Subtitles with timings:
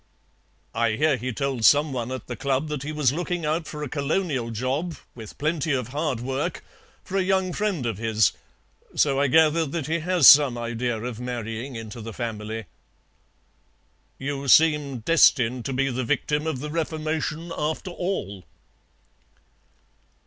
[0.73, 3.83] "I hear he told some one at the club that he was looking out for
[3.83, 6.63] a Colonial job, with plenty of hard work,
[7.03, 8.31] for a young friend of his,
[8.95, 12.65] so I gather that he has some idea of marrying into the family."
[14.17, 18.43] "You seem destined to be the victim of the reformation, after all."